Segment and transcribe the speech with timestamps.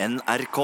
[0.00, 0.58] NRK.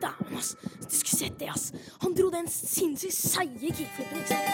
[0.00, 0.56] Dæven, ass.
[0.90, 1.72] Du skulle sett det, ass.
[2.02, 4.48] Han dro den sinnssykt seige kickflipen, ikke sant?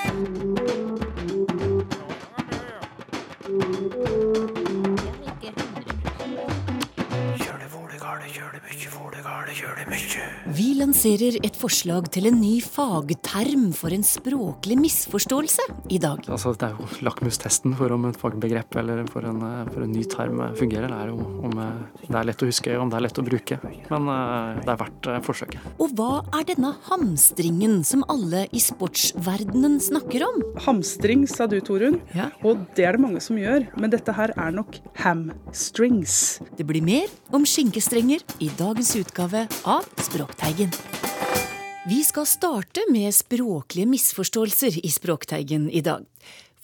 [10.57, 16.21] Vi lanserer et forslag til en ny fagterm for en språklig misforståelse i dag.
[16.29, 19.93] Altså, det er jo Lakmustesten for om et fagbegrep eller for en, eh, for en
[19.93, 20.93] ny term fungerer.
[20.93, 21.16] Det er jo
[21.47, 23.59] om eh, det er lett å huske, om det er lett å bruke.
[23.93, 25.71] Men eh, det er verdt forsøket.
[25.80, 30.43] Og hva er denne hamstringen som alle i sportsverdenen snakker om?
[30.66, 32.01] Hamstring, sa du, Torunn.
[32.16, 32.29] Ja.
[32.45, 33.71] Og det er det mange som gjør.
[33.80, 36.41] Men dette her er nok hamstrings.
[36.59, 40.74] Det blir mer om skinkestrenger i dagens utgave av Språkteigen.
[41.87, 46.07] Vi skal starte med språklige misforståelser i Språkteigen i dag.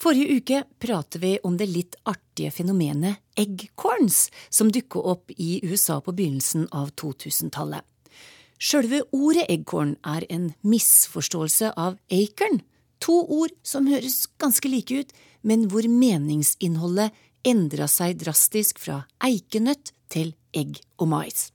[0.01, 5.99] Forrige uke pratet vi om det litt artige fenomenet eggcorns, som dukket opp i USA
[6.01, 7.85] på begynnelsen av 2000-tallet.
[8.57, 12.63] Sjølve ordet eggcorn er en misforståelse av acorn,
[12.97, 15.13] to ord som høres ganske like ut,
[15.45, 17.13] men hvor meningsinnholdet
[17.45, 21.51] endra seg drastisk fra eikenøtt til egg og mais.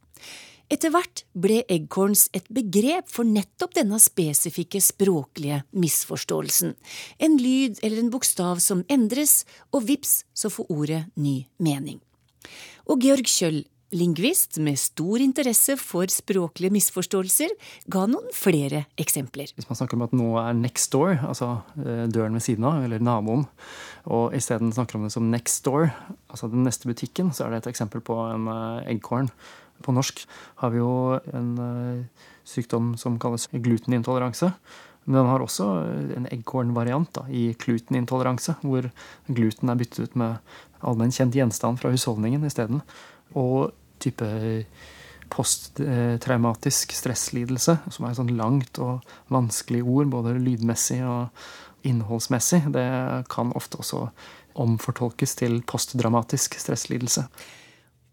[0.67, 6.75] Etter hvert ble eggcorns et begrep for nettopp denne spesifikke språklige misforståelsen.
[7.23, 12.01] En lyd eller en bokstav som endres, og vips, så får ordet ny mening.
[12.91, 13.63] Og Georg Kjøll,
[13.95, 17.53] lingvist med stor interesse for språklige misforståelser,
[17.93, 19.53] ga noen flere eksempler.
[19.55, 22.83] Hvis man snakker om at noe er next door, altså eh, døren ved siden av,
[22.87, 23.47] eller naboen,
[24.07, 25.91] og isteden snakker om det som next door,
[26.33, 28.51] altså den neste butikken, så er det et eksempel på en
[28.87, 29.31] eggkorn.
[29.85, 30.23] På norsk
[30.63, 30.93] har vi jo
[31.37, 34.53] en eh, sykdom som kalles glutenintoleranse.
[35.07, 35.67] Men den har også
[36.19, 38.89] en eggcorn-variant i glutenintoleranse, hvor
[39.31, 40.41] gluten er byttet ut med
[40.83, 42.83] allmenn kjent gjenstand fra husholdningen isteden.
[43.35, 44.29] Og type
[45.33, 52.87] posttraumatisk stresslidelse, som er et sånn langt og vanskelig ord, både lydmessig og innholdsmessig, det
[53.33, 54.07] kan ofte også
[54.57, 57.27] omfortolkes til postdramatisk stresslidelse.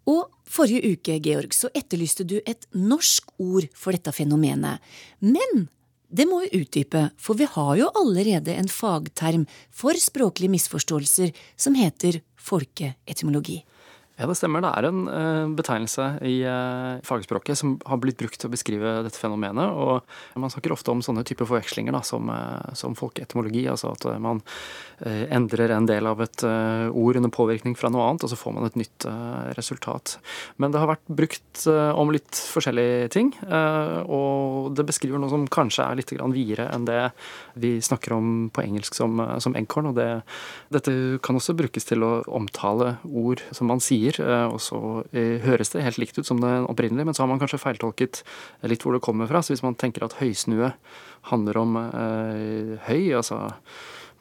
[0.10, 4.84] Og forrige uke, Georg, så etterlyste du et norsk ord for dette fenomenet.
[5.24, 5.68] Men
[6.14, 11.78] det må vi utdype, for vi har jo allerede en fagterm for språklige misforståelser som
[11.80, 13.64] heter folkeetymologi.
[14.14, 14.62] Ja, det stemmer.
[14.62, 18.92] Det er en eh, betegnelse i eh, fagspråket som har blitt brukt til å beskrive
[19.08, 19.74] dette fenomenet.
[19.74, 23.66] Og man snakker ofte om sånne typer forvekslinger da, som, eh, som folkeetymologi.
[23.72, 24.44] Altså at man
[25.04, 28.68] endrer en del av et ord under påvirkning fra noe annet, og så får man
[28.70, 29.04] et nytt
[29.58, 30.14] resultat.
[30.62, 33.34] Men det har vært brukt om litt forskjellige ting.
[33.44, 37.02] og det beskriver noe som kanskje er litt videre enn det
[37.60, 39.92] vi snakker om på engelsk som, som enkorn.
[39.92, 40.08] Og det,
[40.72, 44.80] dette kan også brukes til å omtale ord som man sier, eh, og så
[45.14, 48.22] eh, høres det helt likt ut som det opprinnelige, men så har man kanskje feiltolket
[48.70, 49.42] litt hvor det kommer fra.
[49.42, 50.74] Så hvis man tenker at høysnue
[51.32, 53.42] handler om eh, høy, altså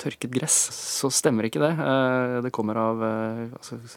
[0.03, 1.73] tørket gress, så stemmer ikke det.
[1.79, 3.93] Eh, Det kommer av eh, altså, det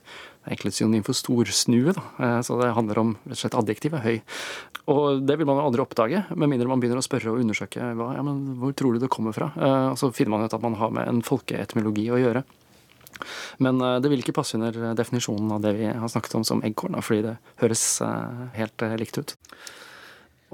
[0.46, 2.04] er egentlig et synonym for storsnue, da.
[2.22, 4.20] Eh, så det handler om rett og slett adjektivet høy.
[4.94, 8.12] Og det vil man aldri oppdage, med mindre man begynner å spørre og undersøke hva,
[8.14, 9.50] ja, men hvor tror du det kommer fra.
[9.58, 12.44] Eh, Og så finner man ut at man har med en folkeetymologi å gjøre.
[13.64, 16.64] Men eh, det vil ikke passe under definisjonen av det vi har snakket om som
[16.66, 19.36] eggkorn, fordi det høres eh, helt eh, likt ut.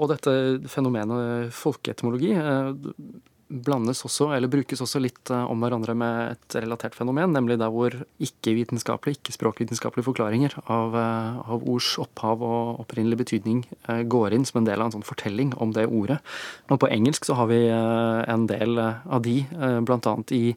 [0.01, 0.33] Og dette
[0.71, 2.71] fenomenet folkeetymologi eh,
[3.51, 7.71] blandes også, eller brukes også litt eh, om hverandre med et relatert fenomen, nemlig der
[7.73, 14.47] hvor ikke-vitenskapelige, ikke-språkvitenskapelige forklaringer av, eh, av ords opphav og opprinnelig betydning eh, går inn
[14.47, 16.21] som en del av en sånn fortelling om det ordet.
[16.71, 19.41] Og på engelsk så har vi en del av de,
[19.85, 20.13] bl.a.
[20.35, 20.55] i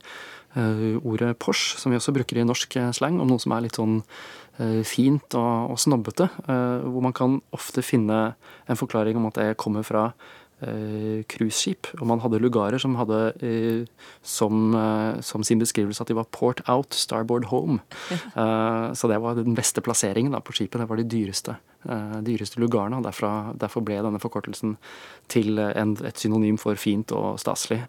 [0.54, 3.98] ordet Porsche, som vi også bruker i norsk slang, om noe som er litt sånn
[4.86, 6.28] fint og, og snobbete.
[6.46, 8.20] Hvor man kan ofte finne
[8.70, 10.12] en forklaring om at det kommer fra
[10.60, 11.90] cruiseskip.
[12.00, 13.84] Og man hadde lugarer som hadde eh,
[14.22, 17.80] som, eh, som sin beskrivelse at de var port out, starboard home.
[18.34, 20.80] Eh, så det var den beste plasseringen da, på skipet.
[20.80, 21.73] Det var de dyreste, eh,
[22.24, 22.98] dyreste lugarene.
[22.98, 23.04] og
[23.60, 24.76] derfor ble denne forkortelsen
[25.28, 27.82] til en, et synonym for fint og staselig.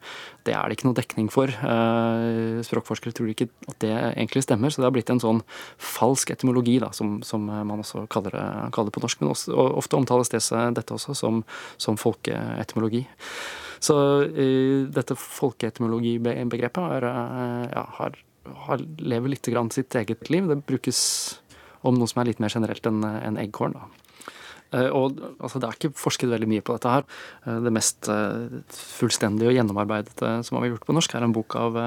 [0.45, 1.51] Det er det ikke noe dekning for.
[1.51, 5.41] Eh, språkforskere tror ikke at det egentlig stemmer, så det har blitt en sånn
[5.81, 9.21] falsk etymologi, da, som, som man også kaller det, kaller det på norsk.
[9.21, 10.43] Men også, og ofte omtales det,
[10.79, 11.43] dette også som,
[11.81, 13.05] som folkeetymologi.
[13.83, 13.97] Så
[14.29, 18.19] eh, dette folkeetymologibegrepet har, eh, ja, har,
[18.67, 20.47] har lever litt sitt eget liv.
[20.47, 20.99] Det brukes
[21.85, 23.77] om noe som er litt mer generelt enn en eggkorn.
[23.77, 24.04] Da.
[24.75, 27.05] Eh, og altså, det er ikke forsket veldig mye på dette her.
[27.45, 31.35] Eh, det mest eh, fullstendige og gjennomarbeidede som har vi gjort på norsk, er en
[31.35, 31.77] bok av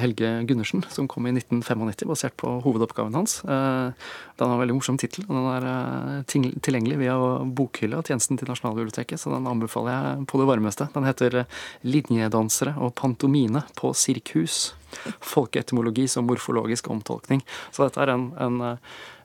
[0.00, 3.38] Helge Gundersen som kom i 1995, basert på hovedoppgaven hans.
[3.46, 5.26] Den har en veldig morsom tittel.
[5.26, 7.16] Den er tilgjengelig via
[7.58, 10.88] bokhylla tjenesten til Nasjonalbiblioteket, så den anbefaler jeg på det varmeste.
[10.94, 11.44] Den heter
[11.84, 14.74] 'Linjedansere og pantomine på sirkhus'.
[15.20, 17.42] Folkeetymologi som morfologisk omtolkning.
[17.74, 18.78] Så dette er en, en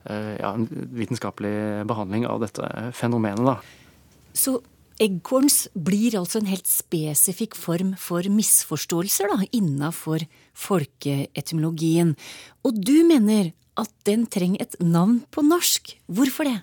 [0.06, 0.68] ja, en
[0.98, 2.68] vitenskapelig behandling av dette
[2.98, 3.46] fenomenet.
[3.46, 3.58] Da.
[4.34, 4.58] Så
[5.02, 10.26] eggkorns blir altså en helt spesifikk form for misforståelser da, innafor
[10.58, 12.16] folkeetymologien.
[12.68, 15.96] Og du mener at den trenger et navn på norsk.
[16.12, 16.60] Hvorfor det?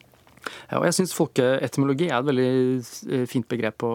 [0.68, 2.52] Ja, og jeg syns folkeetymologi er et veldig
[3.10, 3.90] eh, fint begrep på,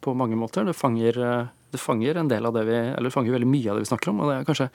[0.00, 0.66] på mange måter.
[0.66, 3.70] Det fanger, eh, det fanger, en del av det vi, eller det fanger veldig mye
[3.70, 4.22] av det vi snakker om.
[4.22, 4.70] og det er kanskje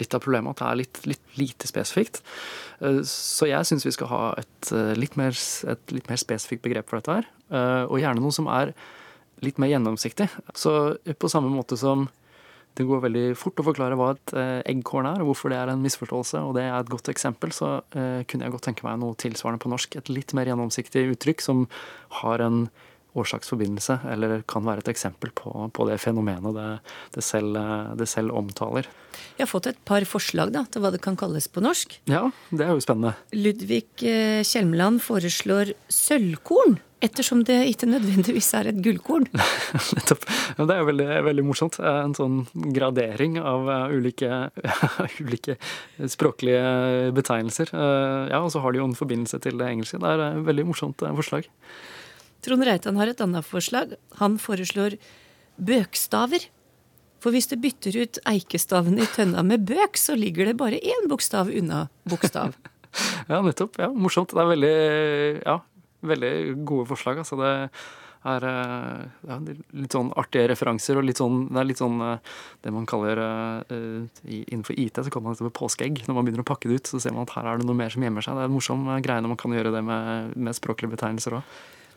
[0.00, 2.22] litt av problemet at det er litt, litt lite spesifikt.
[2.80, 5.36] Eh, så jeg syns vi skal ha et eh, litt, mer,
[5.72, 7.32] et litt mer spesifikt begrep for dette her.
[7.50, 8.74] Eh, og gjerne noe som er
[9.44, 10.28] litt mer gjennomsiktig.
[10.56, 12.08] Så på samme måte som
[12.76, 14.32] det går veldig fort å forklare hva et
[14.68, 17.78] eggkorn er, og hvorfor det er en misforståelse, og det er et godt eksempel, så
[17.88, 19.96] kunne jeg godt tenke meg noe tilsvarende på norsk.
[19.96, 21.62] Et litt mer gjennomsiktig uttrykk som
[22.18, 22.66] har en
[23.16, 26.68] årsaksforbindelse, eller kan være et eksempel på, på det fenomenet det,
[27.16, 27.58] det, selv,
[27.98, 28.88] det, selv, omtaler.
[29.36, 31.98] Jeg har fått et par forslag da, til hva det kan kalles på norsk.
[32.10, 33.16] Ja, det er jo spennende.
[33.36, 36.78] Ludvig eh, Kjelmeland foreslår sølvkorn.
[37.04, 39.26] Ettersom det ikke nødvendigvis er et gullkorn.
[39.96, 40.22] Nettopp.
[40.56, 41.76] Det er jo veldig, veldig, morsomt.
[41.80, 42.38] Eh, en sånn
[42.72, 44.30] gradering av uh, ulike,
[45.26, 45.58] ulike,
[46.16, 47.74] språklige betegnelser.
[47.76, 50.00] Ja, Og så har de jo en forbindelse til det engelske.
[50.00, 51.50] Det er et veldig morsomt forslag.
[52.46, 53.96] Trond Reitan har et annet forslag.
[54.20, 54.94] Han foreslår
[55.58, 56.46] bøkstaver.
[57.24, 61.08] For hvis du bytter ut eikestaven i tønna med bøk, så ligger det bare én
[61.10, 62.54] bokstav unna bokstav.
[63.30, 63.80] ja, nettopp.
[63.82, 64.30] Ja, morsomt.
[64.36, 64.74] Det er veldig,
[65.40, 65.56] ja,
[66.06, 66.34] veldig
[66.68, 67.24] gode forslag.
[67.24, 67.52] Altså det
[68.26, 69.38] er eh, ja,
[69.80, 72.34] litt sånn artige referanser og litt sånn Det er litt sånn eh,
[72.64, 73.70] det man kaller uh,
[74.26, 76.04] Innenfor IT så kaller man dette med påskeegg.
[76.06, 77.78] Når man begynner å pakke det ut, så ser man at her er det noe
[77.78, 78.38] mer som gjemmer seg.
[78.38, 81.56] Det er en morsom greie når man kan gjøre det med, med språklige betegnelser òg.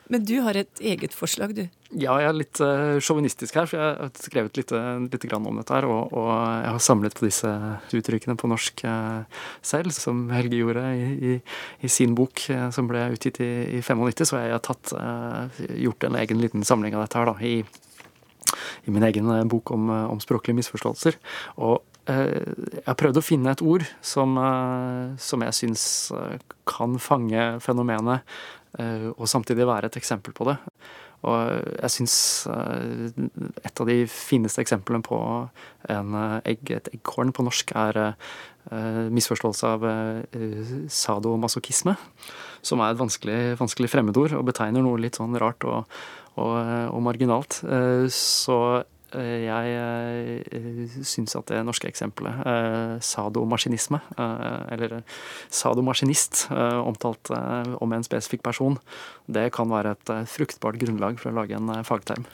[0.10, 1.68] Men du har et eget forslag, du?
[1.94, 4.74] Ja, jeg er litt uh, sjåvinistisk her, for jeg har skrevet litt,
[5.06, 5.86] litt grann om dette her.
[5.86, 7.52] Og, og, jeg har samlet på disse
[7.94, 9.22] uttrykkene på norsk uh,
[9.62, 11.36] selv, som Helge gjorde i, i,
[11.86, 12.42] i sin bok
[12.74, 14.26] som ble utgitt i, i 95.
[14.32, 14.96] Så jeg har tatt,
[15.78, 17.62] gjort en egen liten samling av dette her da, i,
[18.90, 21.22] i min egen bok om, om språklige misforståelser.
[21.62, 24.34] Og jeg har prøvd å finne et ord som,
[25.22, 25.84] som jeg syns
[26.70, 30.60] kan fange fenomenet Eh, og samtidig være et eksempel på det.
[31.28, 31.50] Og
[31.82, 32.16] jeg syns
[32.48, 33.10] eh,
[33.68, 35.18] et av de fineste eksemplene på
[35.92, 36.14] eh,
[36.48, 38.04] egg, et eggkorn på norsk er
[38.70, 39.86] misforståelse av
[40.94, 41.96] sadomasochisme,
[42.62, 45.96] som er et vanskelig, vanskelig fremmedord og betegner noe litt sånn rart og,
[46.38, 46.54] og,
[46.94, 47.64] og marginalt.
[48.14, 49.74] Så Eh, jeg
[50.54, 55.00] eh, syns at det norske eksempelet, eh, sadomaskinisme, eller
[55.54, 57.32] sadomaskinist, omtalt
[57.82, 58.78] om en spesifikk person,
[59.28, 62.28] det kan være et fruktbart grunnlag for å lage en fagterm.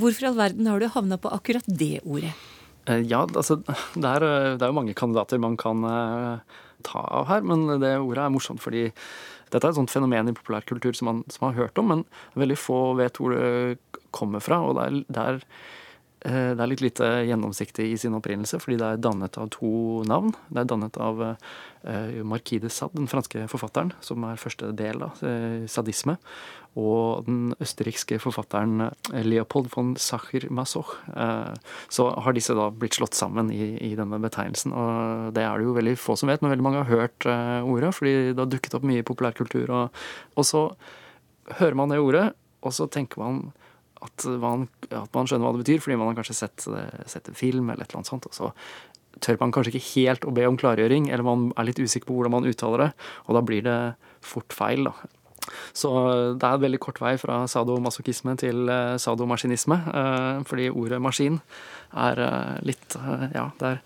[0.00, 2.32] Hvorfor i all verden har du havna på akkurat det ordet?
[2.88, 4.24] Ja, altså det er,
[4.58, 5.84] det er jo mange kandidater man kan
[6.82, 8.88] ta av her, men det ordet er morsomt fordi
[9.52, 12.04] dette er et sånt fenomen i populærkultur som man, som man har hørt om, men
[12.40, 14.62] veldig få vet hvor det kommer fra.
[14.64, 15.81] og det er, det er Eh,
[16.22, 20.30] det er litt lite gjennomsiktig i sin opprinnelse, fordi det er dannet av to navn.
[20.54, 25.02] Det er dannet av uh, Marquis de Sade, den franske forfatteren, som er første del
[25.02, 26.14] av uh, sadisme.
[26.78, 28.92] Og den østerrikske forfatteren
[29.26, 30.94] Leopold von Sacher-Masoch.
[31.10, 31.58] Uh,
[31.92, 34.76] så har disse da blitt slått sammen i, i, denne betegnelsen.
[34.76, 37.26] Og det er det jo veldig få som vet, men veldig mange har hørt
[37.66, 39.74] ordet, fordi det har dukket opp mye populærkultur.
[39.74, 40.04] Og,
[40.38, 40.68] og så
[41.58, 42.28] hører man det ordet,
[42.62, 43.42] og så tenker man
[44.02, 46.66] at man, at man, skjønner hva det betyr, fordi man har kanskje sett,
[47.10, 48.26] sett en film eller et eller annet sånt.
[48.26, 48.52] og så
[49.22, 52.16] tør man kanskje ikke helt å be om klargjøring, eller man er litt usikker på
[52.16, 52.92] hvordan man uttaler det,
[53.26, 53.80] og da blir det
[54.24, 54.88] fort feil.
[54.88, 54.94] da.
[55.74, 55.90] Så
[56.38, 61.40] det er en veldig kort vei fra sadomasochisme til eh, sadomaskinisme, eh, fordi ordet maskin
[61.98, 62.96] er eh, litt
[63.34, 63.80] Ja, det er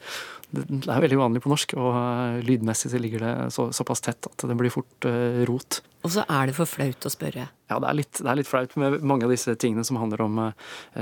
[0.54, 4.28] det er veldig vanlig på norsk, og eh, lydmessig så ligger det så, såpass tett
[4.28, 5.80] at det blir fort uh, rot.
[6.06, 7.48] Og så er det for flaut å spørre?
[7.66, 10.22] Ja, det er, litt, det er litt flaut med mange av disse tingene som handler
[10.22, 10.52] om uh,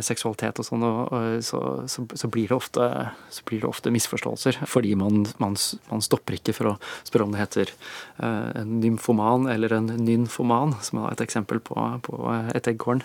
[0.00, 1.60] seksualitet og sånn, og, og så,
[1.92, 2.88] så, så, blir det ofte,
[3.36, 4.62] så blir det ofte misforståelser.
[4.70, 5.58] Fordi man, man,
[5.90, 7.74] man, stopper ikke for å spørre om det heter
[8.22, 11.76] uh, en nymfoman eller en nynfoman, som er et eksempel på,
[12.08, 12.22] på
[12.56, 13.04] et eggkorn.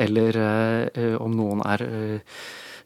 [0.00, 0.36] Eller
[1.20, 1.82] om noen er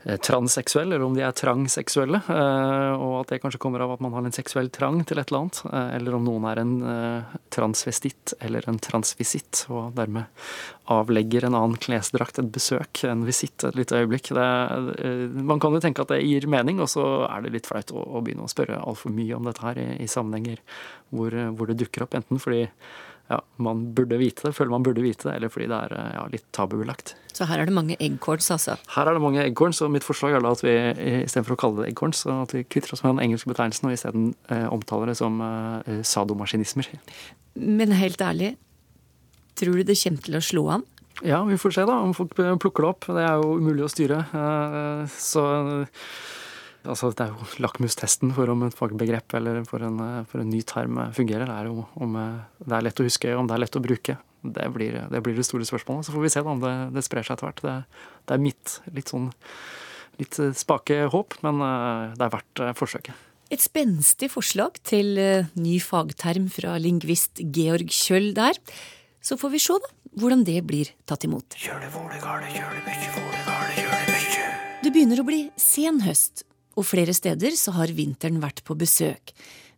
[0.05, 2.21] transseksuelle, eller om de er trangseksuelle.
[2.29, 5.31] Eh, og at det kanskje kommer av at man har en seksuell trang til et
[5.31, 5.61] eller annet.
[5.71, 6.75] Eh, eller om noen er en
[7.55, 10.29] transvestitt eller en transvisitt, og dermed
[10.93, 14.35] avlegger en annen klesdrakt et besøk, en visitt et lite øyeblikk.
[14.37, 14.49] Det,
[15.41, 18.05] man kan jo tenke at det gir mening, og så er det litt flaut å,
[18.05, 20.61] å begynne å spørre altfor mye om dette her i, i sammenhenger
[21.15, 22.67] hvor, hvor det dukker opp, enten fordi
[23.31, 26.25] ja, man burde vite det, føler man burde vite det, eller fordi det er ja,
[26.33, 27.15] litt tabubelagt.
[27.35, 28.77] Så her er det mange eggcorns, altså?
[28.95, 30.75] Her er det mange eggcorns, og mitt forslag er da at vi
[31.25, 34.29] istedenfor å kalle det eggcorns, at vi kvitter oss med den engelske betegnelsen og isteden
[34.53, 36.91] eh, omtaler det som eh, sadomaskinismer.
[37.59, 38.55] Men helt ærlig,
[39.59, 40.87] tror du det kommer til å slå an?
[41.25, 43.07] Ja, vi får se da om folk plukker det opp.
[43.17, 44.21] Det er jo umulig å styre.
[44.35, 45.47] Eh, så
[46.85, 50.61] Altså, det er jo lakmustesten for om et fagbegrep eller for en, for en ny
[50.69, 51.49] term fungerer.
[51.49, 54.19] Det er jo om det er lett å huske, om det er lett å bruke.
[54.45, 56.05] Det blir det, blir det store spørsmålet.
[56.05, 57.63] Så får vi se da om det, det sprer seg etter hvert.
[57.65, 57.77] Det,
[58.29, 59.31] det, er mitt litt sånn
[60.21, 63.31] litt spake håp, men eh, det er verdt eh, forsøket.
[63.53, 68.61] Et spenstig forslag til eh, ny fagterm fra lingvist Georg Kjøll der.
[69.25, 71.57] Så får vi se da, hvordan det blir tatt imot.
[74.85, 79.35] Det begynner å bli sen høst, og flere steder så har vinteren vært på besøk.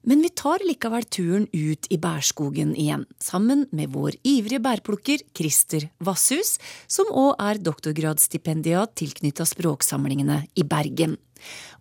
[0.06, 5.88] Men vi tar likevel turen ut i bærskogen igjen, sammen med vår ivrige bærplukker Christer
[5.98, 11.16] Vasshus, som òg er doktorgradsstipendiat tilknytta språksamlingene i Bergen.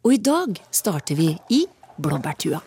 [0.01, 1.61] Og i dag starter vi i
[2.01, 2.63] blåbærtua.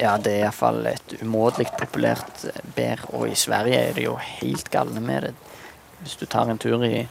[0.00, 4.70] Ja, det er iallfall et umåtelig populært bær, og i Sverige er det jo helt
[4.72, 5.34] galne med det.
[6.00, 7.04] Hvis du tar en tur i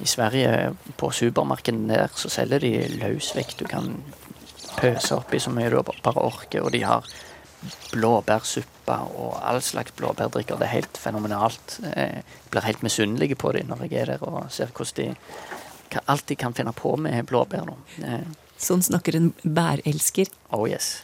[0.00, 3.58] i Sverige, på supermarkedene der, så selger de løsvekt.
[3.60, 3.96] Du kan
[4.78, 6.62] pøse oppi så mye du bare orker.
[6.64, 7.06] Og de har
[7.92, 10.56] blåbærsuppe og all slags blåbærdrikker.
[10.56, 11.80] Det er helt fenomenalt.
[11.84, 16.28] Jeg blir helt misunnelig på dem når jeg er der og ser hvordan de alt
[16.28, 17.72] de kan finne på med blåbær.
[18.60, 20.30] Sånn snakker en bærelsker.
[20.54, 21.00] Oh yes.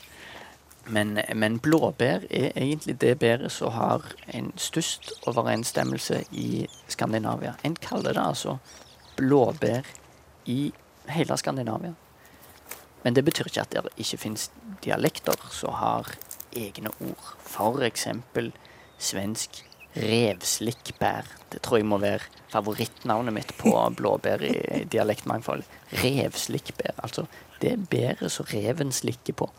[0.87, 7.57] Men, men, blåbær er egentlig det bæret som har en størst overensstemmelse i Skandinavia.
[7.67, 8.59] En kaller det altså
[9.17, 9.87] blåbær
[10.47, 10.73] i
[11.13, 11.95] hele Skandinavia.
[13.03, 14.49] Men det betyr ikke at det ikke finnes
[14.85, 16.11] dialekter som har
[16.57, 17.33] egne ord.
[17.47, 18.09] F.eks.
[18.99, 19.63] svensk
[19.97, 21.29] revslikkbær.
[21.53, 25.65] Det tror jeg må være favorittnavnet mitt på blåbær i dialektmangfold.
[26.03, 26.99] Revslikkbær.
[26.99, 27.27] Altså
[27.63, 29.51] det bæret som reven slikker på.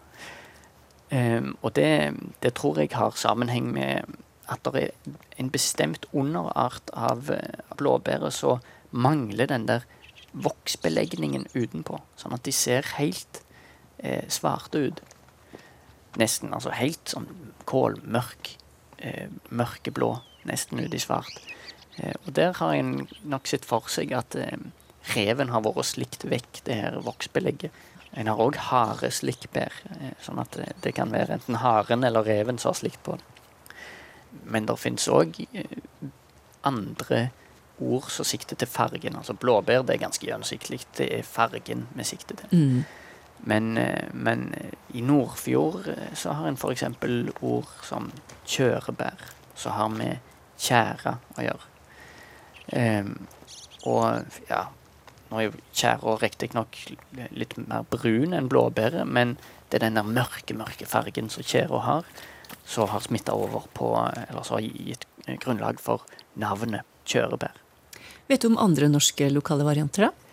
[1.08, 4.04] Um, og det, det, tror jeg har sammenheng med
[4.52, 7.32] at det er en bestemt underart av
[7.80, 8.60] blåbæret som
[8.98, 9.86] mangler den der
[10.38, 12.00] voksbelegningen utenpå.
[12.20, 13.42] Sånn at de ser helt
[13.98, 15.04] eh, svarte ut.
[16.18, 16.54] Nesten.
[16.56, 17.30] Altså helt sånn
[17.70, 18.56] kålmørk.
[18.98, 20.16] Eh, mørkeblå.
[20.50, 21.40] Nesten ut i svart.
[21.98, 24.58] Eh, og der har en nok sett for seg at eh,
[25.16, 27.86] reven har vært slikt vekk det her voksbelegget.
[28.18, 32.58] En har òg hareslikkbær, eh, sånn at det, det kan være enten haren eller reven
[32.62, 33.34] som har slikt på det.
[34.48, 35.78] Men det fins òg eh,
[36.68, 37.28] andre
[37.80, 39.16] ord som sikter til fargen.
[39.16, 40.80] Altså blåbær det er ganske gjennomsiktig.
[40.98, 42.50] Det er fargen vi sikter til.
[42.52, 42.86] Mm.
[43.40, 46.84] Men, eh, men, eh, i Nordfjord eh, så har en f.eks.
[47.42, 48.12] ord som
[48.46, 50.20] kjørebær, Så har med
[50.58, 51.68] tjære å gjøre.
[52.68, 53.28] Um,
[53.88, 54.68] og ja
[55.32, 56.76] Nå er jo tjæra riktignok
[57.32, 59.38] litt mer brun enn blåbæret, men
[59.72, 62.06] det er den der mørke, mørke fargen som tjæra har,
[62.66, 63.90] som har smitta over på
[64.30, 65.08] Eller som har gitt
[65.44, 66.06] grunnlag for
[66.36, 67.67] navnet kjørebær.
[68.28, 70.28] Vet du om andre norske lokale varianter, da?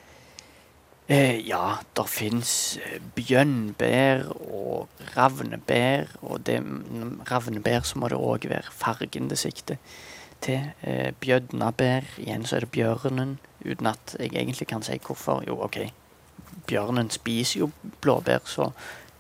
[1.07, 2.79] Eh, ja, det fins
[3.15, 6.17] bjønnbær bjørnbær og ravnebær.
[6.23, 6.59] Og det,
[7.31, 9.77] ravnebær så må det òg være fargen det sikter
[10.41, 10.73] til.
[10.83, 15.45] Eh, bjødnabær, igjen så er det bjørnen, uten at jeg egentlig kan si hvorfor.
[15.47, 15.79] Jo, OK,
[16.67, 17.71] bjørnen spiser jo
[18.01, 18.73] blåbær, så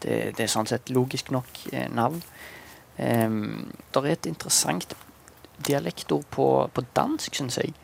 [0.03, 2.23] det, det er sånn sett logisk nok eh, navn.
[2.97, 3.29] Eh,
[3.93, 4.97] det er et interessant
[5.65, 7.77] dialektord på, på dansk, syns jeg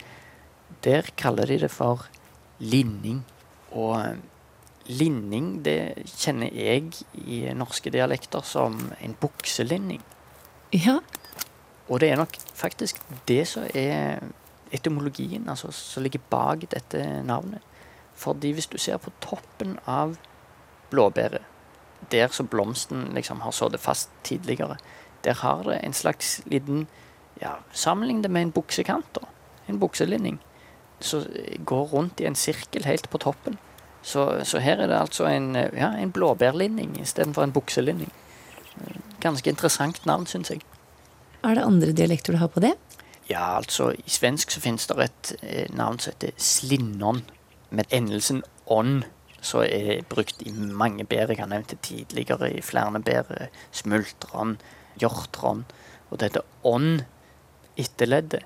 [0.85, 2.07] der kaller de det for
[2.59, 3.25] linning.
[3.73, 4.17] Og eh,
[4.91, 10.03] linning, det kjenner jeg i norske dialekter som en bukselinning.
[10.73, 11.01] Ja.
[11.91, 14.23] Og det er nok faktisk det som er
[14.73, 17.63] etymologien, altså som ligger bak dette navnet.
[18.15, 20.17] Fordi hvis du ser på toppen av
[20.91, 21.43] blåbæret,
[22.11, 24.77] der som blomsten liksom har sittet fast tidligere,
[25.25, 26.87] der har det en slags liten
[27.41, 29.27] ja, Sammenlign det med en buksekant, da.
[29.69, 30.41] En bukselinning
[31.01, 31.25] som
[31.67, 33.59] går rundt i en sirkel helt på toppen.
[34.03, 38.13] Så, så her er det altså en, ja, en blåbærlinning istedenfor en bukselinning.
[39.21, 40.65] Ganske interessant navn, syns jeg.
[41.45, 42.75] Er det andre dialekter du har på det?
[43.29, 47.23] Ja, altså i svensk så finnes det et eh, navn som heter slinnon,
[47.71, 49.05] med endelsen ånd
[49.41, 51.31] så er brukt i mange bær.
[51.31, 53.49] Jeg har nevnt det tidligere i flere bær.
[53.73, 54.59] Smultron,
[55.01, 55.65] hjortron.
[56.11, 57.05] Og dette ånd,
[57.81, 58.45] etterleddet,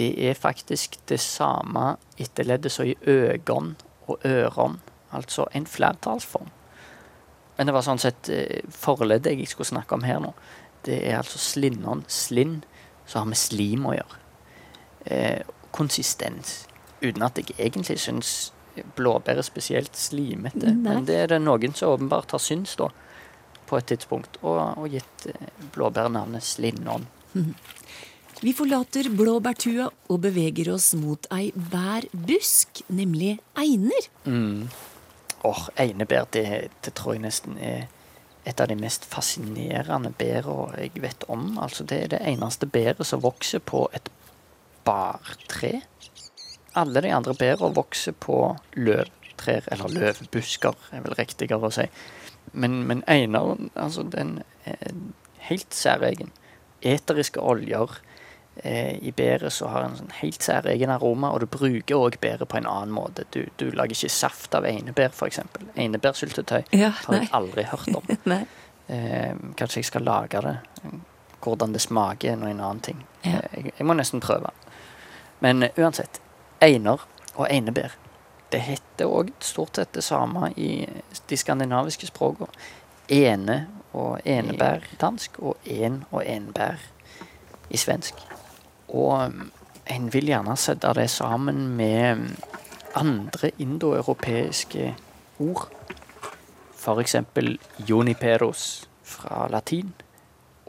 [0.00, 3.74] det er faktisk det samme etterleddet som i øgon
[4.08, 4.80] og øron.
[5.12, 6.48] Altså en flertallsform.
[7.56, 10.30] Men det var sånn sett eh, forleddet jeg skulle snakke om her nå.
[10.86, 12.62] Det er altså slinnon, slinn,
[13.04, 14.20] som har med slim å gjøre.
[15.04, 16.62] Eh, konsistens.
[17.02, 18.32] Uten at jeg egentlig syns
[18.96, 20.70] blåbær er spesielt slimete.
[20.70, 20.78] Nei.
[20.86, 22.88] Men det er det noen som åpenbart har syntes da,
[23.68, 27.04] på et tidspunkt, og, og gitt blåbærnavnet blåbær navnet slinnon.
[28.40, 34.06] Vi forlater blåbærtua og beveger oss mot ei bærbusk, nemlig einer.
[35.44, 37.84] Åh, einebær, det, det tror jeg nesten er
[38.48, 41.58] et av de mest fascinerende bæra jeg vet om.
[41.60, 44.08] Altså, det er det eneste bæret som vokser på et
[44.88, 45.82] bartre.
[46.72, 51.90] Alle de andre bæra vokser på løvtrær, eller løvbusker, er vel riktigere å si.
[52.56, 54.94] Men, men eineren, altså, den er
[55.50, 56.32] helt særegen.
[56.80, 58.00] Eteriske oljer
[58.62, 62.58] i bæret så har en sånn helt særegen aroma, og du bruker òg bæret på
[62.58, 63.24] en annen måte.
[63.32, 65.40] Du, du lager ikke saft av einebær, f.eks.
[65.76, 68.10] Einebærsyltetøy Ja, har jeg aldri hørt om.
[68.90, 70.56] Eh, kanskje jeg skal lage det.
[71.44, 73.04] Hvordan det smaker, er en annen ting.
[73.24, 73.38] Ja.
[73.38, 74.50] Eh, jeg, jeg må nesten prøve.
[75.40, 76.18] Men eh, uansett.
[76.60, 77.94] Einer og einebær.
[78.50, 80.88] Det heter òg stort sett det samme i
[81.30, 82.50] de skandinaviske språkene.
[83.10, 83.60] Ene
[83.92, 86.82] og enebær i dansk, og en og enbær
[87.70, 88.18] i svensk.
[88.90, 89.50] Og mm,
[89.94, 92.28] en vil gjerne sette det sammen med mm,
[93.00, 94.94] andre indoeuropeiske
[95.40, 95.68] ord.
[96.80, 99.92] For eksempel juniperos fra latin.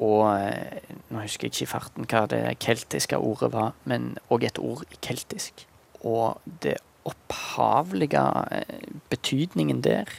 [0.02, 4.48] Og eh, nå husker jeg ikke i farten hva det keltiske ordet var, men òg
[4.48, 5.66] et ord i keltisk.
[6.02, 8.24] Og det opphavlige
[8.58, 10.10] eh, betydningen der,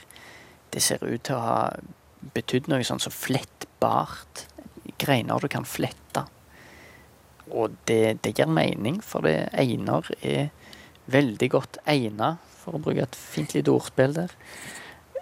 [0.73, 1.59] det ser ut til å ha
[2.35, 4.47] betydd noe sånn som flettbart.
[5.03, 6.25] Greiner du kan flette.
[7.53, 10.51] Og det, det gir mening, for det Einar er
[11.13, 14.35] veldig godt egna, for å bruke et fint lite ordspill der,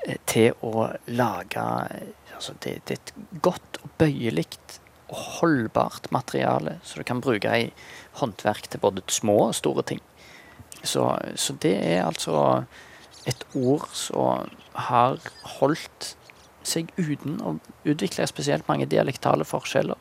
[0.06, 1.66] eh, til å lage
[2.40, 4.46] Altså, det, det er et godt og bøyelig
[5.10, 7.66] og holdbart materiale som du kan bruke i
[8.16, 10.00] håndverk til både små og store ting.
[10.80, 11.04] Så,
[11.36, 12.62] så det er altså
[13.28, 14.48] et ord som
[14.88, 15.18] har
[15.58, 16.14] holdt
[16.64, 20.00] seg uten å utvikle spesielt mange dialektale forskjeller,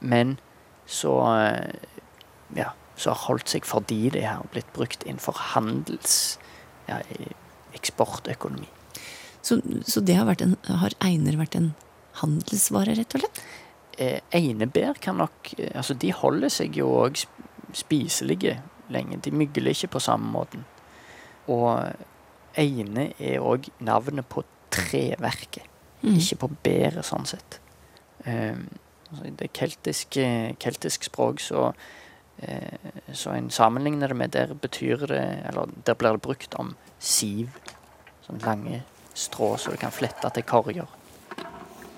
[0.00, 0.40] men
[0.86, 1.74] så eh,
[2.58, 6.38] ja, så har holdt seg fordi det har blitt brukt innenfor handels
[6.88, 7.00] ja,
[7.76, 8.68] eksportøkonomi.
[9.42, 11.72] Så, så det har, vært en, har einer vært en
[12.20, 13.42] handelsvare, rett og slett?
[14.00, 17.24] Eh, einebær kan nok eh, Altså, de holder seg jo òg
[17.76, 18.58] spiselige
[18.92, 19.18] lenge.
[19.24, 20.64] De mygler ikke på samme måten.
[21.50, 21.90] Og
[22.58, 25.64] eine er òg navnet på treverket,
[26.04, 27.58] ikke på bæret, sånn sett.
[28.24, 28.66] Um,
[29.38, 31.72] det keltiske, keltisk språk så
[32.38, 36.74] eh, Så en sammenligner det med der betyr det Eller der blir det brukt om
[36.98, 37.50] siv.
[38.26, 38.82] Sånn lange
[39.14, 40.86] strå så du kan flette til korger.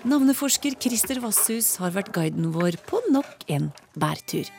[0.05, 4.51] Navneforsker Christer Vasshus har vært guiden vår på nok en bærtur.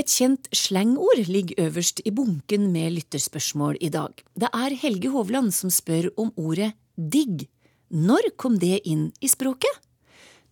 [0.00, 4.14] Et kjent slangord ligger øverst i bunken med lytterspørsmål i dag.
[4.32, 7.44] Det er Helge Hovland som spør om ordet digg.
[7.92, 9.82] Når kom det inn i språket?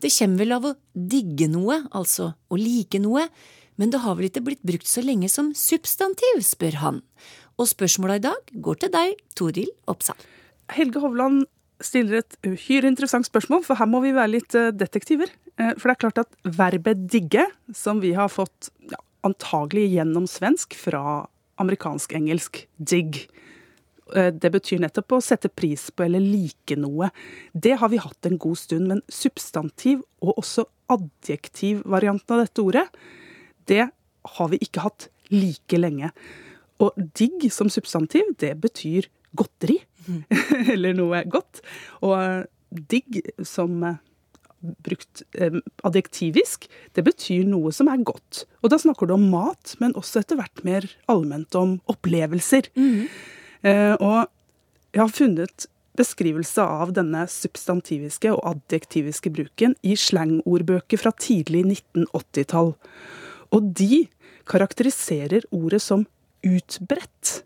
[0.05, 3.25] Det kommer vel av å digge noe, altså å like noe,
[3.81, 7.01] men det har vel ikke blitt brukt så lenge som substantiv, spør han.
[7.57, 10.19] Og spørsmåla i dag går til deg, Toril Oppsal.
[10.77, 11.47] Helge Hovland
[11.81, 15.31] stiller et uhyre interessant spørsmål, for her må vi være litt eh, detektiver.
[15.57, 20.27] Eh, For det er klart at verbet digge, som vi har fått ja, antagelig gjennom
[20.31, 21.27] svensk fra
[21.59, 23.27] amerikansk-engelsk dig,
[24.15, 27.11] eh, det betyr nettopp å sette pris på eller like noe.
[27.53, 32.87] Det har vi hatt en god stund, men substantiv og også adjektivvarianten av dette ordet,
[33.67, 33.91] det
[34.39, 36.13] har vi ikke hatt like lenge.
[36.81, 39.81] Og digg som substantiv, det betyr godteri.
[40.73, 41.61] Eller noe godt.
[42.01, 43.99] Og eh, digg som eh,
[44.61, 46.67] brukt eh, adjektivisk,
[46.97, 48.45] det betyr noe som er godt.
[48.63, 52.71] Og da snakker du om mat, men også etter hvert mer allment om opplevelser.
[53.63, 54.27] Eh, og
[54.95, 55.69] jeg har funnet
[55.99, 62.73] beskrivelse av denne substantiviske og adjektiviske bruken i slangordbøker fra tidlig 1980-tall.
[63.55, 64.07] Og de
[64.49, 66.07] karakteriserer ordet som
[66.47, 67.43] utbredt.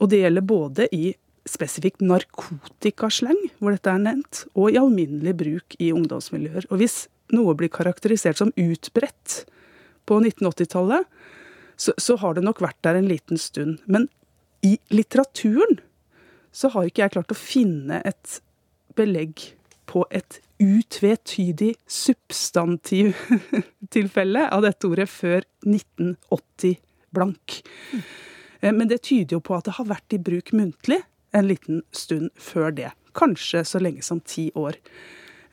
[0.00, 1.12] Og det gjelder både i
[1.46, 6.64] spesifikt narkotikasleng, hvor dette er nevnt, og i alminnelig bruk i ungdomsmiljøer.
[6.70, 6.96] Og hvis
[7.34, 9.44] noe blir karakterisert som utbredt
[10.06, 11.02] på 1980-tallet,
[11.76, 13.72] så, så har det nok vært der en liten stund.
[13.86, 14.02] Men
[14.64, 15.74] i litteraturen
[16.56, 18.26] så har ikke jeg klart å finne et
[18.96, 19.34] belegg
[19.86, 26.76] på et utvetydig substantivtilfelle av dette ordet før 1980
[27.14, 27.44] blank.
[28.60, 31.00] Eh, Men det tyder jo på at det har vært i bruk muntlig
[31.36, 32.90] en liten stund før det.
[33.16, 34.78] Kanskje så lenge som ti år.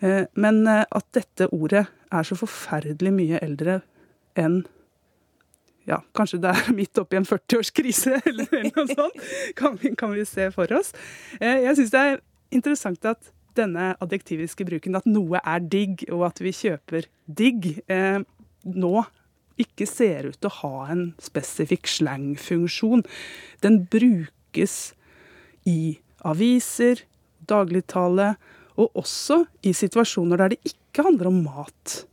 [0.03, 3.81] Eh, Men eh, at dette ordet er så forferdelig mye eldre
[4.39, 4.63] enn
[5.87, 9.17] ja, kanskje det er midt oppi en 40-årskrise, eller noe sånt,
[9.59, 10.93] kan vi, kan vi se for oss.
[11.41, 12.21] Eh, Jeg syns det er
[12.55, 17.67] interessant at denne adjektiviske bruken, at noe er digg, og at vi kjøper digg,
[18.65, 19.03] nå
[19.61, 23.03] ikke ser ut til å ha en spesifikk slangfunksjon.
[23.61, 24.77] Den brukes
[25.69, 27.03] i aviser,
[27.47, 28.35] dagligtale,
[28.79, 32.05] og også i situasjoner der det ikke handler om mat.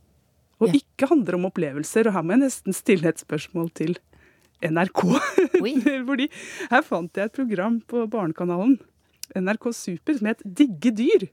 [0.61, 0.73] Og Ja.
[0.77, 2.05] ikke handler om opplevelser.
[2.07, 3.97] Og her må jeg nesten stille et spørsmål til
[4.61, 5.01] NRK.
[6.09, 6.27] Fordi
[6.69, 8.77] her fant jeg et program på Barnekanalen,
[9.35, 11.25] NRK Super, som het Digge dyr.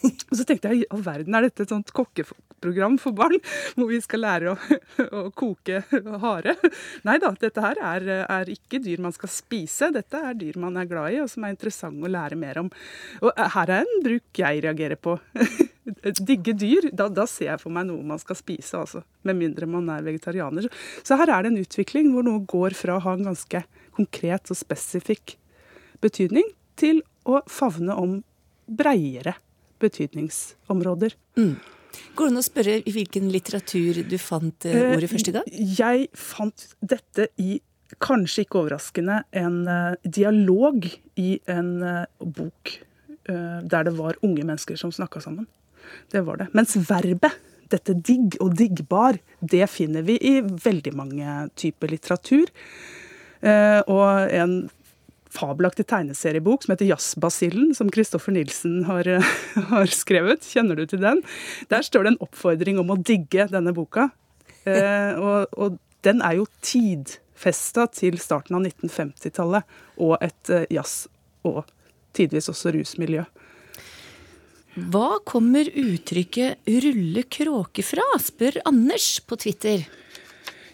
[0.30, 3.38] Og så tenkte jeg, all verden, er dette et sånt kokkeprogram for barn?
[3.76, 4.78] Hvor vi skal lære å,
[5.20, 5.82] å koke
[6.22, 6.56] hare?
[7.08, 9.90] Nei da, dette her er, er ikke dyr man skal spise.
[9.94, 12.70] Dette er dyr man er glad i, og som er interessant å lære mer om.
[13.24, 15.16] Og her er en bruk jeg reagerer på.
[16.20, 19.04] Digge dyr, da, da ser jeg for meg noe man skal spise, altså.
[19.26, 20.70] Med mindre man er vegetarianer.
[21.02, 23.64] Så her er det en utvikling hvor noe går fra å ha en ganske
[23.96, 25.36] konkret og spesifikk
[26.00, 26.46] betydning,
[26.80, 28.12] til å favne om
[28.64, 29.34] breiere
[29.80, 31.16] betydningsområder.
[32.14, 35.48] Går det an å spørre i hvilken litteratur du fant ordet ordet første gang?
[35.50, 37.58] Jeg fant dette i,
[38.02, 40.86] kanskje ikke overraskende, en eh, dialog
[41.18, 45.48] i en eh, bok eh, der det var unge mennesker som snakka sammen.
[46.12, 46.50] Det var det.
[46.54, 47.38] Mens verbet,
[47.70, 52.50] dette digg og diggbar, det finner vi i veldig mange typer litteratur.
[53.40, 54.54] Eh, og en
[55.30, 59.08] fabelaktig tegneseriebok som heter Jazzbasillen, som Kristoffer Nilsen har,
[59.72, 60.46] har skrevet.
[60.46, 61.22] Kjenner du til den?
[61.70, 64.10] Der står det en oppfordring om å digge denne boka.
[64.68, 71.08] Eh, og, og den er jo tidfesta til starten av 1950-tallet og et eh, jazz-
[71.46, 71.62] og
[72.16, 73.24] tidvis også rusmiljø.
[74.90, 79.82] Hva kommer uttrykket 'rulle kråke' fra, spør Anders på Twitter.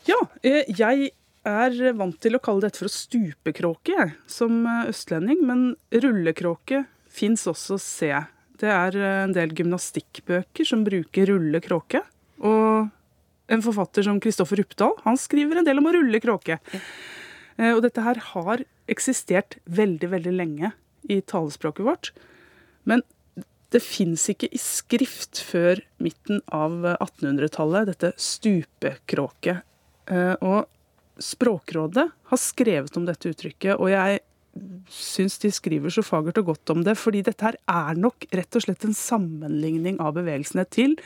[0.06, 1.12] Ja, eh, jeg
[1.46, 5.42] er vant til å kalle dette for å stupekråke, jeg, som eh, østlending.
[5.46, 6.84] Men rullekråke
[7.16, 8.26] fins også, ser jeg.
[8.60, 12.02] Det er eh, en del gymnastikkbøker som bruker rullekråke.
[12.44, 12.92] Og
[13.52, 16.58] en forfatter som Kristoffer Uppdal, han skriver en del om å rulle kråke.
[17.56, 20.72] Eh, Og dette her har eksistert veldig, veldig lenge
[21.10, 22.10] i talespråket vårt.
[22.86, 23.02] Men
[23.74, 29.62] det fins ikke i skrift før midten av 1800-tallet, dette stupekråket.
[30.10, 30.66] Eh, Og
[31.22, 34.20] Språkrådet har skrevet om dette uttrykket, og jeg
[34.92, 38.56] syns de skriver så fagert og godt om det, fordi dette her er nok rett
[38.56, 40.96] og slett en sammenligning av bevegelsene til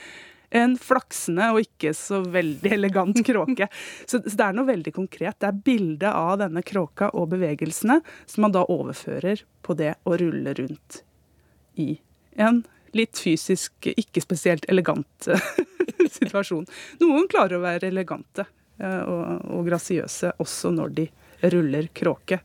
[0.50, 3.68] en flaksende og ikke så veldig elegant kråke.
[4.06, 5.38] Så så det er noe veldig konkret.
[5.38, 10.18] Det er bildet av denne kråka og bevegelsene som man da overfører på det å
[10.18, 11.02] rulle rundt
[11.78, 11.92] i
[12.40, 12.64] en
[12.96, 15.28] litt fysisk ikke spesielt elegant
[16.18, 16.66] situasjon.
[17.02, 18.48] Noen klarer å være elegante
[18.80, 21.06] og, og grasiøse også når de
[21.52, 22.40] ruller kråke.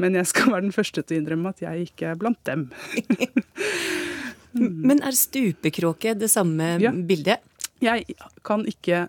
[0.00, 2.68] Men jeg skal være den første til å innrømme at jeg ikke er blant dem.
[4.54, 6.92] Men er stupekråke det samme Ja.
[6.92, 7.42] bildet?
[7.82, 8.04] Jeg
[8.46, 9.08] kan ikke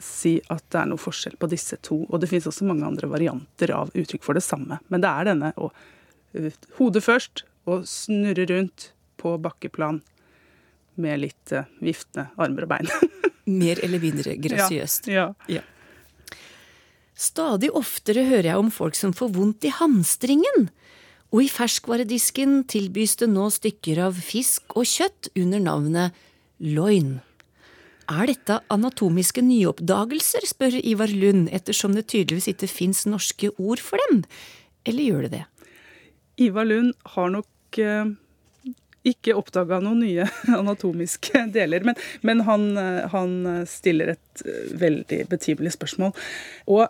[0.00, 2.02] si at det er noe forskjell på disse to.
[2.10, 4.78] Og det finnes også mange andre varianter av uttrykk for det samme.
[4.88, 5.70] Men det er denne å
[6.78, 8.90] hodet først og snurre rundt
[9.20, 10.00] på bakkeplan
[10.98, 12.90] med litt uh, viftende armer og bein.
[13.46, 15.08] Mer eller mindre grasiøst.
[15.10, 15.62] Ja, ja.
[17.14, 20.68] Stadig oftere hører jeg om folk som får vondt i hamstringen.
[21.34, 26.24] Og i ferskvaredisken tilbys det nå stykker av fisk og kjøtt under navnet
[26.62, 27.16] loin.
[28.10, 34.02] Er dette anatomiske nyoppdagelser, spør Ivar Lund, ettersom det tydeligvis ikke fins norske ord for
[34.04, 34.24] dem?
[34.84, 35.44] Eller gjør det det?
[36.44, 38.10] Ivar Lund har nok eh,
[39.08, 40.26] ikke oppdaga noen nye
[40.60, 41.96] anatomiske deler, men,
[42.26, 46.12] men han, eh, han stiller et eh, veldig betimelig spørsmål.
[46.68, 46.84] Og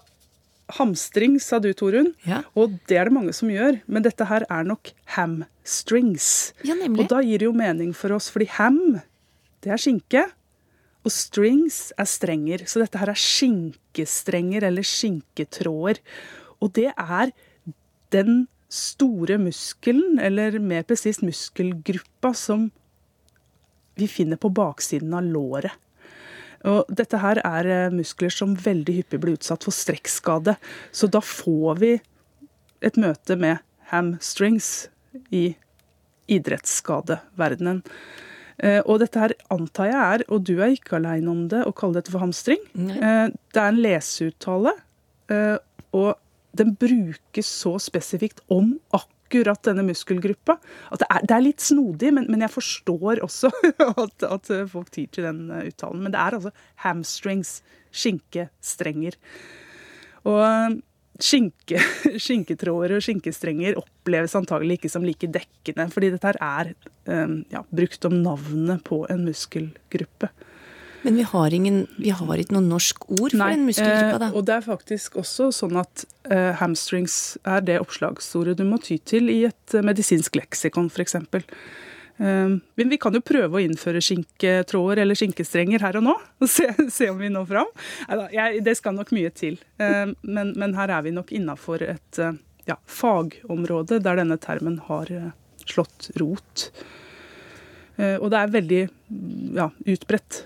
[0.73, 2.13] hamstring, sa du, Torunn.
[2.29, 2.43] Ja.
[2.57, 6.55] Og det er det mange som gjør, men dette her er nok hamstrings.
[6.65, 7.05] Ja, nemlig.
[7.05, 8.81] Og da gir det jo mening for oss, fordi ham,
[9.65, 10.25] det er skinke.
[11.05, 12.65] Og strings er strenger.
[12.69, 16.01] Så dette her er skinkestrenger eller skinketråder.
[16.65, 17.35] Og det er
[18.15, 22.71] den store muskelen, eller mer presist muskelgruppa, som
[24.01, 25.77] vi finner på baksiden av låret.
[26.65, 30.57] Og dette her er eh, muskler som veldig hyppig blir utsatt for strekkskade.
[30.97, 31.93] Så da får vi
[32.85, 33.61] et møte med
[33.93, 34.89] hamstrings
[35.35, 35.55] i
[36.33, 37.83] idrettsskadeverdenen.
[38.65, 41.75] Eh, og dette her antar jeg er, og du er ikke aleine om det, å
[41.77, 42.63] kalle dette for hamstring.
[42.79, 42.97] Nei.
[42.97, 44.77] Eh, Det er en leseuttale,
[45.95, 46.11] og
[46.59, 50.59] den brukes så spesifikt om akkurat denne muskelgruppa.
[50.95, 53.51] Det er, det er litt snodig, men, men jeg forstår også
[54.05, 56.03] at, at folk tyr til den eh, uttalen.
[56.05, 57.59] Men det er altså hamstrings,
[57.95, 59.19] skinkestrenger.
[60.31, 60.79] Og eh,
[61.23, 61.83] skinke,
[62.25, 68.11] skinketråder og skinkestrenger oppleves antagelig ikke som like dekkende, fordi dette er eh, ja, brukt
[68.11, 70.31] om navnet på en muskelgruppe.
[71.05, 74.29] Men vi har, ingen, vi har ikke noe norsk ord for den muskelgruppa, da.
[74.31, 78.79] eh, og det er faktisk også sånn at eh, hamstrings er det oppslagsordet du må
[78.81, 81.19] ty til i et eh, medisinsk leksikon, f.eks.
[81.21, 86.51] Eh, men vi kan jo prøve å innføre skinketråder eller skinkestrenger her og nå, og
[86.51, 87.77] se, se om vi når fram.
[88.33, 92.23] Jeg, det skal nok mye til, eh, men, men her er vi nok innafor et
[92.23, 92.33] uh,
[92.65, 95.31] ja, fagområde der denne termen har uh,
[95.69, 96.71] slått rot.
[97.95, 98.79] Og det er veldig
[99.55, 100.41] ja, utbredt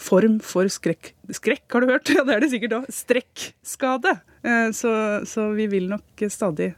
[0.00, 1.12] form for skrekk.
[1.32, 2.10] Skrekk, har du hørt?
[2.16, 2.88] Ja, det er det sikkert òg.
[2.92, 4.16] Strekkskade.
[4.44, 4.90] Eh, Så,
[5.28, 6.72] så vi vil nok stadig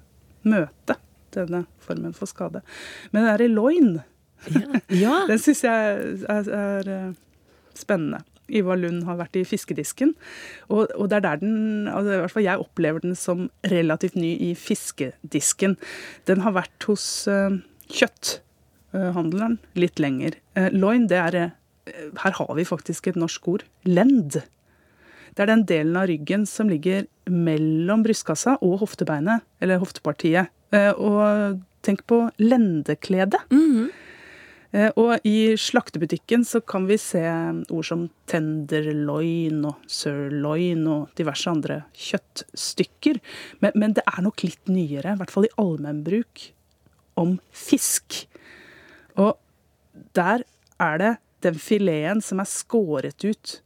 [0.46, 0.98] møte
[1.36, 2.62] denne formen for skade.
[3.12, 3.96] Men det derre loin,
[4.52, 4.80] Ja.
[4.92, 5.14] ja.
[5.30, 7.12] den syns jeg er, er eh,
[7.76, 8.22] spennende.
[8.46, 10.12] Ivar Lund har vært i fiskedisken,
[10.70, 14.14] og, og det er der den altså i hvert fall Jeg opplever den som relativt
[14.14, 15.74] ny i fiskedisken.
[16.30, 17.56] Den har vært hos eh,
[17.90, 20.38] kjøtthandleren litt lenger.
[20.78, 21.38] Loin, det er
[22.22, 23.64] Her har vi faktisk et norsk ord.
[23.84, 24.40] Lend.
[25.36, 30.52] Det er den delen av ryggen som ligger mellom brystkassa og hoftebeinet, eller hoftepartiet.
[30.72, 33.38] Eh, Og tenk på lendeklede.
[33.50, 33.88] Mm -hmm.
[34.96, 37.22] Og i slaktebutikken så kan vi se
[37.70, 43.20] ord som tenderloin og sirloin og diverse andre kjøttstykker.
[43.60, 46.52] Men, men det er nok litt nyere, i hvert fall i allmennbruk,
[47.16, 48.26] om fisk.
[49.16, 49.38] Og
[50.12, 50.44] der
[50.80, 53.60] er det den fileten som er skåret ut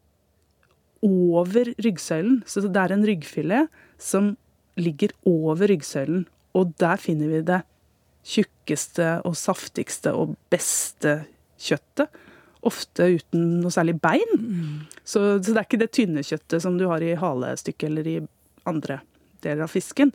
[1.06, 2.42] over ryggsøylen.
[2.46, 4.34] Så det er en ryggfilet som
[4.80, 6.24] ligger over ryggsøylen,
[6.56, 7.62] og der finner vi det
[8.26, 11.22] tjukkeste og saftigste og beste
[11.60, 12.10] kjøttet.
[12.66, 14.42] Ofte uten noe særlig bein.
[15.00, 18.16] Så, så det er ikke det tynne kjøttet som du har i halestykket eller i
[18.68, 19.00] andre
[19.40, 20.12] deler av fisken.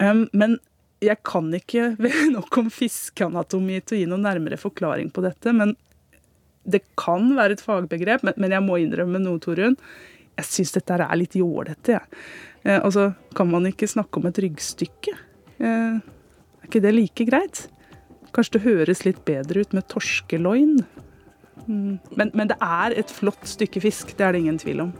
[0.00, 0.56] Um, men
[1.04, 1.92] jeg kan ikke
[2.36, 5.52] nok om fiskeanatomi til å gi noen nærmere forklaring på dette.
[5.56, 5.76] Men
[6.64, 9.76] det kan være et fagbegrep, men, men jeg må innrømme noe, Torunn.
[10.38, 12.22] Jeg syns dette er litt jålete, jeg.
[12.62, 15.14] Eh, altså, kan man ikke snakke om et ryggstykke?
[15.58, 17.64] Eh, er ikke det like greit?
[18.32, 20.78] Kanskje det høres litt bedre ut med torskeloin?
[21.66, 21.98] Mm.
[22.16, 24.94] Men, men det er et flott stykke fisk, det er det ingen tvil om.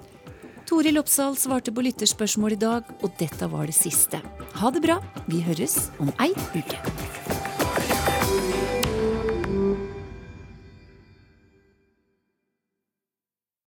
[0.69, 4.23] Toril Oppsal svarte på lytterspørsmål i dag, og dette var det siste.
[4.61, 5.01] Ha det bra.
[5.27, 7.22] Vi høres om ei uke.